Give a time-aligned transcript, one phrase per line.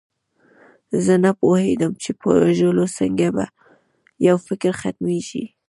[1.05, 3.27] زه نه پوهېدم چې په وژلو څنګه
[4.27, 5.45] یو فکر ختمیږي